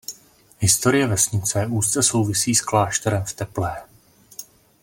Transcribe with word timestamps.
Historie 0.59 1.07
vesnice 1.07 1.67
úzce 1.67 2.03
souvisí 2.03 2.55
s 2.55 2.61
klášterem 2.61 3.23
v 3.23 3.33
Teplé. 3.33 3.83